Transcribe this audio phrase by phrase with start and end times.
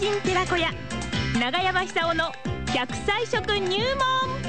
[0.00, 0.70] 人寺子屋
[1.38, 2.32] 長山久夫の
[2.68, 4.39] 100歳食入門。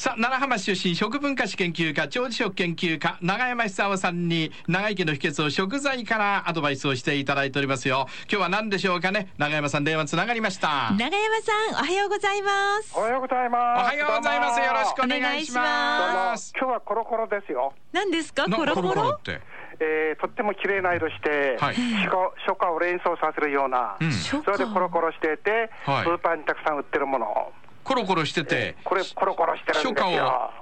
[0.00, 8.06] さあ奈良浜市出身食文化史研究家長寿食研究家永山久夫さんに長生きの秘訣を食材からアドバイスをしていただいておりますよ。
[8.22, 9.30] 今日は何でしょうかね？
[9.36, 10.90] 永山さん電話つながりました。
[10.96, 12.50] 長山さんおはようございま
[12.80, 12.94] す。
[12.96, 13.88] おはようございおます。
[13.88, 14.60] はようございます。
[14.60, 16.54] よろしくお願いします。
[16.58, 17.74] 今日はコロコロですよ。
[17.92, 18.48] 何ですか？
[18.48, 19.10] なコロコロ？
[19.10, 19.38] って？
[19.82, 21.74] えー、とっても綺麗な色して、はい。
[21.74, 22.16] 初夏
[22.48, 24.08] 初夏を連想させるような、うん。
[24.08, 26.04] 初それでコロコロしていて、はい。
[26.04, 27.52] スーパーにたくさん売ってるもの、
[27.90, 30.60] コロコロしててこれコロコロしてるんです初夏よを。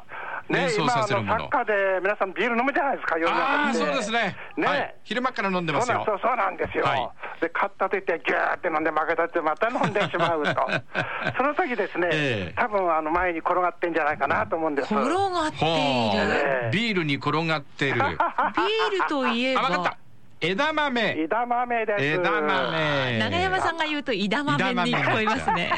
[0.48, 1.34] 連想させるもの。
[1.34, 3.78] 今あのサッカーで皆さんビール飲むじゃないですか、世のあ中。
[3.78, 3.84] で。
[3.84, 4.36] あそうですね。
[4.56, 4.66] ね。
[4.66, 4.94] はい。
[5.04, 6.02] 昼間から飲んでますよ。
[6.06, 7.10] そうそうそうなんですよ、はい。
[7.42, 10.54] で勝ったと言って、ぎゅーって飲んで、負けたって、また飲んでしまうと、
[11.36, 12.54] その時ですね、ええ。
[12.56, 14.94] 多分あの前に転がってんじゃないかなと思うんです。
[14.94, 16.18] 転がってい
[16.64, 16.70] る。
[16.72, 17.96] ビールに転がってる。
[17.96, 19.60] ビールといえば。
[19.60, 19.98] えあわかった
[20.40, 21.14] 枝豆。
[21.18, 22.04] 枝豆です。
[22.04, 23.18] 枝豆。
[23.18, 25.72] 長山さんが言うと枝豆に聞こえますね。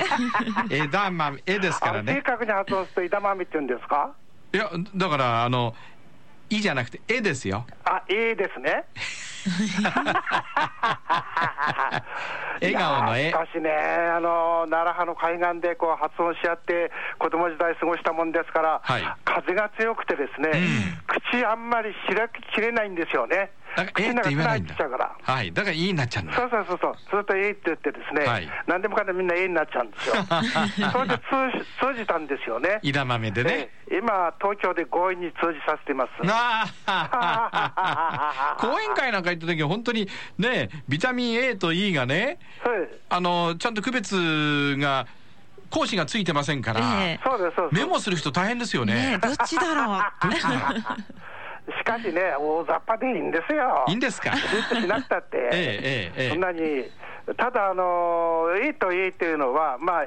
[0.71, 1.43] 枝豆。
[1.47, 2.13] 絵ですからね。
[2.15, 4.13] 正確に発音すると枝豆って言うんですか？
[4.53, 5.75] いやだからあの
[6.51, 7.65] 「い」じゃなくて「絵」ですよ。
[7.85, 8.85] あ、いいですね。
[12.61, 13.31] 笑顔の絵。
[13.31, 19.03] しかしね、あの奈良派の海岸でこう発音し合って、子供時代過ごしたもんですから、はい。
[19.25, 20.51] 風が強くてですね、
[21.07, 23.51] 口あんまり開ききれないんですよね。
[23.77, 24.75] だから「絵」って口の中言わないんだ。
[24.75, 25.17] つっちゃうから。
[25.23, 25.53] はい。
[25.53, 28.51] だから「い」になっちゃうんだそうそうそうそう、ずっとええって言ってですね、はい。
[28.67, 30.15] 何でもかんでもみんなええになっちゃうんですよ。
[30.93, 32.81] それで通じ通じたんですよね。
[32.83, 33.53] 枝豆でね。
[33.53, 36.25] ええ今、東京で強引に通じさせています。
[36.25, 42.39] な あ講演会なんか行った時は本当にねビタミン A と E がね
[43.09, 45.07] あのちゃんと区別が
[45.71, 47.85] 講師がついてませんから、ええそうです、そうです。
[47.85, 48.95] メモする人大変ですよね。
[48.95, 50.03] ねえどっちだろう
[51.81, 53.85] しかしね、大雑把でいいんですよ。
[53.89, 54.31] いいんですか？
[54.31, 56.29] きちっとしなくたって、 ええええええ。
[56.31, 56.91] そんなに、
[57.37, 60.05] ただ、あの A と A っていうのは、まあ、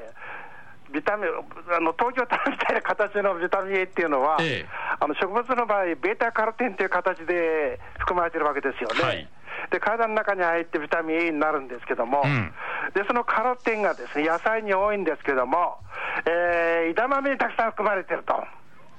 [0.90, 1.26] ビタミン
[1.74, 4.66] あの東京タワーみたいな形のビタミン A っていうのは、ええ。
[5.00, 9.02] あの植物の場合、ベータカロテンという形で含まれてるわけですよね。
[9.02, 9.28] はい。
[9.70, 12.52] で体の中に入ってビタミン A になるんですけども、うん。
[12.94, 15.78] でそのカロテンがですね野菜に多いんですけども、
[16.26, 18.44] えー枝豆にたくさん含まれてると。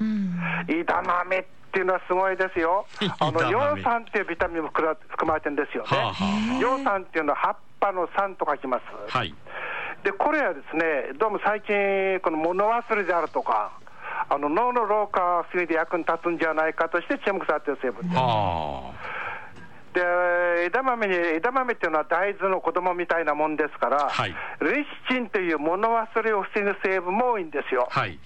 [0.01, 0.39] うん。
[0.67, 2.87] 枝豆っていうのはすごいですよ。
[3.19, 4.95] あの葉酸っていうビタミンも含
[5.27, 5.89] まれてるんですよね。
[5.91, 9.15] 葉酸っていうのは葉っぱの酸と書きます。
[9.17, 9.35] はい
[10.03, 13.71] でこれはですね、どうも最近、この物忘れであるとか、
[14.29, 18.15] あの脳の老化を防いで役に立つんじゃないかとして注目されている成分です。
[18.15, 18.93] は
[19.95, 27.87] で枝豆に枝豆っていうのは大豆の子供みたいなもんですから、はいレシチンという物忘れを防ぐ成分も多いんですよ。
[27.91, 28.19] あはい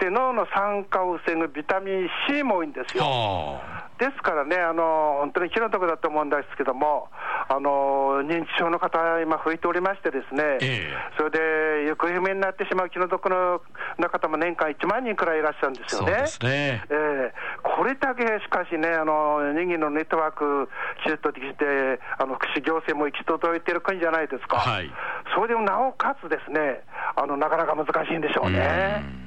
[0.00, 3.04] で脳の酸化を防ぐビタミン C も多いんですよ。
[3.04, 7.08] はですからね、あの本当に気の毒だと思うんですけども、
[7.48, 10.96] あの認知症の方、今、増えておりまして、ですね、ええ。
[11.18, 13.60] それで行方不明になってしまう気の毒の
[13.98, 16.26] な方も年間1万人くらいいらっしゃるんですよね。
[16.26, 16.82] そね。
[16.88, 17.34] ええ。
[17.62, 20.70] これだけしかしね、あの人間のネットワーク、
[21.04, 24.90] きちっとできて、あの福祉行政も行き届いてる国じゃないですか、はい。
[25.36, 26.80] それでもなおかつですね、
[27.16, 29.19] あのなかなか難しいんでしょうね。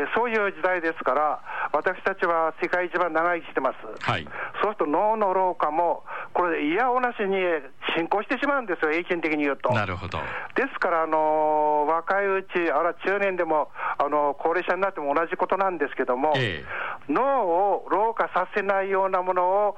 [0.00, 1.40] えーそういう時代ですから、
[1.72, 3.76] 私たちは世界一番長生きしてます。
[4.00, 4.24] はい
[4.62, 7.36] そうすると脳の老化も、これ、いやおなしに
[7.96, 9.72] 進行してしまうんですよ、平均的に言うと。
[9.72, 10.18] なるほど
[10.54, 16.64] ですから、あの若いうち、あら中年でも、あの高齢者になっても同じことなんですけども、え
[17.08, 19.76] 脳を老化させないようなものを、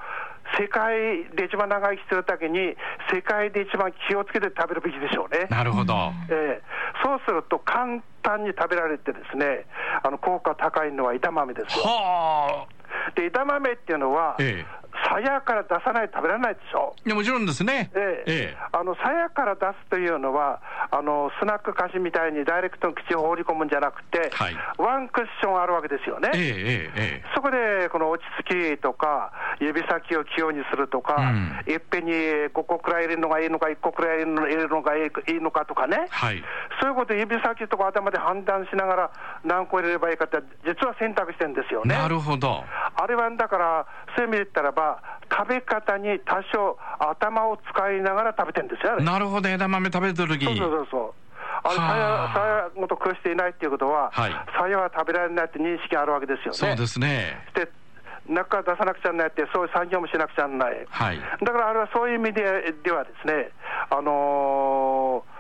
[0.58, 2.76] 世界で一番長生きするために、
[3.12, 5.46] 世界で一番気をつけて食べるべきでしょうね。
[5.48, 6.62] なるほどええ
[7.02, 9.66] そうすると簡単に食べられてですね、
[10.02, 11.84] あの効果高いのは枝豆ですよ。
[11.84, 12.82] はあ
[13.16, 14.64] で枝豆っていうのは、え
[15.20, 16.94] 鞘から出さないと食べられないでしょ。
[17.04, 17.90] いやもちろんですね。
[17.94, 18.54] ええ。
[18.54, 24.56] えあの鞘から出すというのはあの、スナック菓子みたいにダイレクトに口を放り込むんじゃなくて、はい。
[24.78, 26.30] ワンクッションあるわけですよね。
[26.34, 31.72] えええええそこでこの落ち着きとか、指先を器用にするとか、うん。
[31.72, 36.42] いっぺんに5個くらい入れるのがいいのか、1個くらい入れるのがいいいいのかとかね、はい。
[36.80, 39.10] そういうこと、指先とか頭で判断しながら、
[39.44, 41.94] 何個入れればいいかって、実は選択してるんですよね。
[41.94, 43.86] なるほどあれはだから、
[44.16, 51.12] そういう意味で言ったらば、食べ方に多少、頭を使いながら食べてるんですよ、なるほど枝豆食べてる時そうそうそうそう。
[51.64, 56.58] あれ、はあさやごと食していないっていうことは、はいさやは食べられないって認識があるわけですよね。
[56.58, 57.68] そうですねで
[58.28, 60.86] 中出さなくちゃならないって、そういう産業もしなくちゃならない。
[60.88, 62.42] はいだからあれはそういう意味で
[62.84, 63.50] ではですね、
[63.90, 65.31] あのー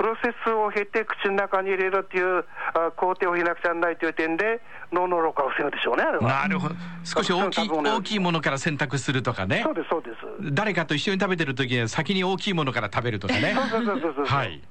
[0.00, 2.38] プロセスを経て口の中に入れるっていう
[2.72, 6.22] あ工程を経なくちゃならないという点で、脳の老化を防ぐでしょうね、あれは。
[6.22, 6.74] なるほど。
[7.04, 9.60] 少し大きい大きいものから選択するとかね。
[9.62, 10.10] そうです、そうで
[10.48, 10.54] す。
[10.54, 13.54] 誰かと一緒に食べてる時には先に大きいものから食べるとかね。
[13.70, 14.14] そうそうそうそう。
[14.14, 14.24] そう。
[14.24, 14.62] はい。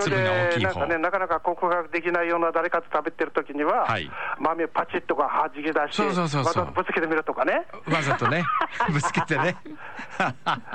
[0.00, 4.10] それ粒が大きいで、なん方かね、なかなか告白できないような誰かと食べてるときには、はい。
[4.38, 6.64] 豆パチッとかはじき出して、そうそうそうそう。
[6.66, 7.66] またぶつけてみるとかね。
[7.90, 8.44] わざとね。
[8.92, 9.56] ぶつけてね。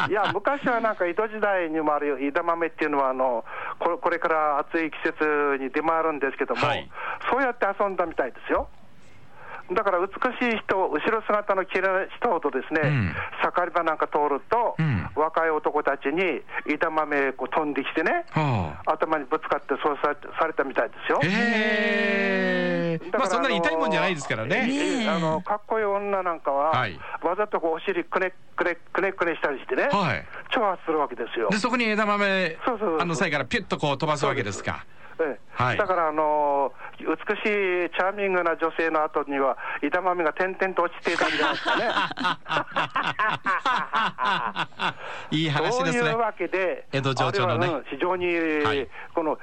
[0.09, 3.45] いや、昔はなんか江戸時代にもあるよ枝豆っていうのはあの
[3.83, 6.89] これ、これから暑い季節に出回るんですけども、はい。
[7.29, 8.69] そうやって遊んだみたいですよ。
[9.71, 13.15] だから美しい人、後ろ姿の綺麗な人ほどですね、うん。
[13.43, 15.09] 盛り場なんか通ると、うん。
[15.15, 18.91] 若い男たちに枝豆こう飛んできてね、はあ。
[18.93, 21.19] 頭にぶつかってそうさされたみたいですよ。
[21.23, 22.99] へえ。
[23.11, 24.67] だからまあそんなに痛いもんじゃないですからね。
[24.69, 25.09] ええ。
[25.09, 26.99] あのかっこいい女なんかは、はい。
[27.21, 31.49] わざとこうお尻くねくねくねくねしたりしてね、はい挑発するわけですよ。
[31.49, 34.85] でそこに枝豆そうそうあの際からピュッとこう飛ばすわけですか。
[35.19, 35.39] ええ。
[35.51, 35.77] はい。
[35.77, 41.85] だから、あのー美しいチャーミングな女性の後には、枝豆が点々と落ちていたんじゃないですかね。
[45.37, 45.99] いい話ですね。
[45.99, 47.69] そういうわけで、江戸情緒のね。
[47.89, 48.27] 非常に、
[48.63, 48.87] はい。
[49.13, 49.37] この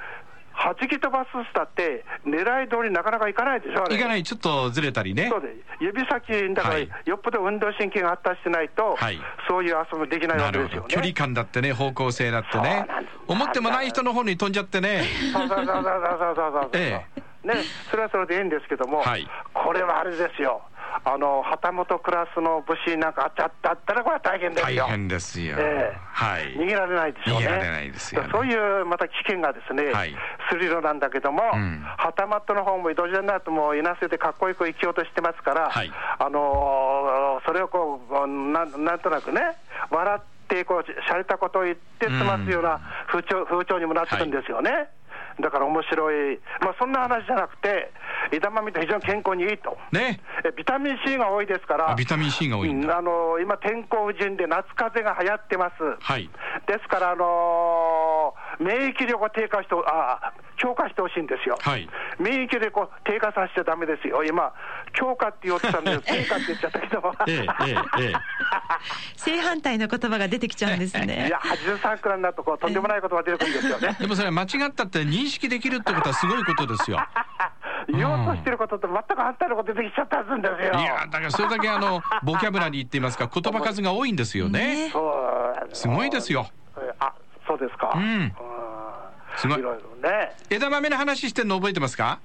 [0.63, 5.29] 弾き飛ばすしたって、狙い通りなかなかいかないでしょ、いかないちょっとずれたりね。
[5.29, 6.89] そうで指先、だから、はい。
[7.05, 9.19] よっぽど運動神経が発達してないと、はい。
[9.47, 10.75] そういう遊びできないなわけですよね。
[10.75, 10.95] るほど。
[10.95, 12.85] 距離感だってね方向性だってね。
[13.27, 15.03] 思ってもない人の方に飛んじゃってね。
[15.33, 17.55] そうそうそうそうそうそうね、
[17.89, 20.61] それはそれでいいんですけども、はいこれはあれですよ、
[21.03, 24.85] あの旗本クラスの武士なんかあっちゃったったら、これは大変です大よ。
[24.85, 27.47] 変ですよええはい逃げられないでしょうね。
[27.47, 30.15] 逃げられないですよねそういうまた危険がですね、はい
[30.51, 31.81] スリルなんだけども、うん。
[31.97, 35.91] 旗本の方も江戸時代になるともういなせてかっこよく生きようとしてますから、はい。
[36.19, 39.41] あのーそれをこうなんなんとなくね、
[39.89, 44.89] 笑ってこうしゃれたことを言って済ますような風潮,、風潮にもなってるんですよね。
[45.39, 47.91] だから面白い、まあ、そんな話じゃなくて、
[48.31, 50.19] 枝豆って非常に健康にいいと、ね。
[50.45, 55.75] えビタミン C が多いですから、あビタミン C が多いうんあの今、天候不順で夏風邪が流行ってます。
[56.01, 56.29] はい。
[56.67, 57.90] ですから、あのー
[58.61, 61.89] 免疫力を低下してあ強化してほしいんですよ、はい。
[62.19, 64.53] 免疫力を低下させちゃだめですよ、今、
[64.93, 67.45] 強化って言おうとしたんです、 低下って言っちゃったけど、え
[67.99, 68.13] え
[69.17, 73.97] 正反対の言葉が出てきちゃうんですいねや、83くらいになるとこう、とんでもないことが出てくるんですよね。
[73.99, 76.99] でもそれは間違ったって認識できるってことはすごいことですよ。
[77.89, 80.79] 言おうとしてることと全く反対のこと出てきちゃったんですよ。
[80.79, 84.85] いやだからそれだけあのボキャブラリーって言いますか言葉数が多いんですよね。
[84.85, 84.89] ね。
[84.91, 86.47] そうすごいですよ。
[86.77, 87.11] えあ
[87.47, 87.91] そうですか。
[87.95, 88.01] うん。
[88.03, 88.50] うん
[89.41, 90.31] すごいいろいろね。
[90.49, 92.19] 枝豆の話してんの覚えてますか？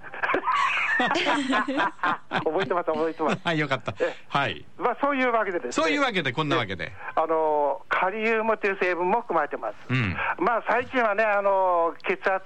[0.96, 3.40] 覚えてます、覚えてます。
[3.44, 5.72] はいよかったえはいまあ、そういうわけでですね。
[5.84, 9.74] そういうわけでこんなわけであのカリウムという成分も含まれてます。
[9.90, 12.44] うんまあ最近はね、あの血圧、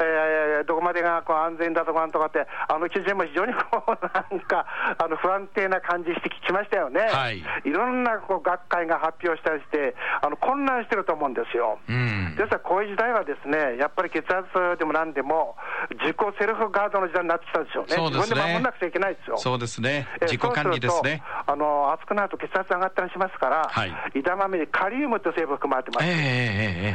[0.00, 3.98] えーどこまでがこう安全だとかなんとかって、あの基準も非常にこう
[4.32, 4.66] なんか
[4.98, 7.00] あの不安定な感じしてきましたよね。
[7.00, 11.78] はいろんなこう学会が発表したりして、あの混乱してると思うんですよ。
[11.88, 14.46] うんですからこういう時代はですね、やっぱり血圧
[14.78, 15.56] でもなんでも、
[16.02, 17.96] 自己セルフガードの時代になってきたでしょうね。
[17.96, 18.34] そうですね。
[18.34, 19.38] 自分で守らなくちゃいけないですよ。
[19.38, 20.08] そうですね。
[20.20, 21.22] え自己管理ですね。
[21.46, 23.92] すあの暑くなると血圧上がったりしますから、はい。
[24.14, 26.06] 枝豆にカリウムという成分含まれてます。
[26.06, 26.20] ええええ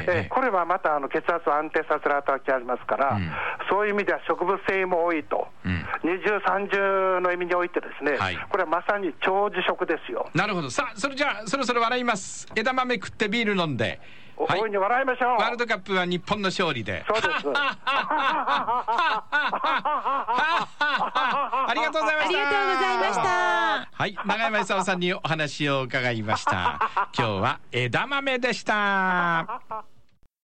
[0.08, 3.32] えええこれはまたあの血圧を安定させる働きがありますから、うん。
[3.70, 5.86] そういう意味では植物性も多いと、うん。
[6.04, 8.38] 二重、三重の意味においてですね、はい。
[8.50, 10.30] これはまさに長寿食ですよ。
[10.34, 10.70] なるほど。
[10.70, 12.48] さあそれじゃあそろそろ笑います。
[12.56, 14.00] 枝豆食ってビール飲んで
[14.38, 15.30] 大いに笑いましょう。
[15.40, 17.06] ワールドカップは日本の勝利で。
[17.08, 17.28] そうです。
[17.28, 17.40] あ
[21.74, 22.28] りがとうございました。
[22.28, 23.90] ありがとうございました。
[23.92, 24.18] はい。
[24.26, 27.10] 永山勲さんにお話を伺いました。
[27.18, 29.62] 今日は枝豆でした